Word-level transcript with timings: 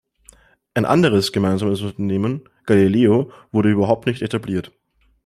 Ein 0.73 0.85
anderes 0.85 1.31
gemeinsames 1.31 1.81
Unternehmen, 1.83 2.49
Galileo, 2.65 3.31
wurde 3.51 3.69
überhaupt 3.69 4.07
nicht 4.07 4.23
etabliert. 4.23 4.71